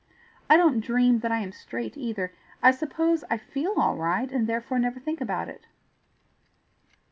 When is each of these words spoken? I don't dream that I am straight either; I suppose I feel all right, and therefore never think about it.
I 0.49 0.57
don't 0.57 0.79
dream 0.79 1.19
that 1.19 1.31
I 1.31 1.41
am 1.41 1.51
straight 1.51 1.95
either; 1.95 2.33
I 2.63 2.71
suppose 2.71 3.23
I 3.29 3.37
feel 3.37 3.75
all 3.77 3.97
right, 3.97 4.31
and 4.31 4.47
therefore 4.47 4.79
never 4.79 4.99
think 4.99 5.21
about 5.21 5.47
it. 5.47 5.67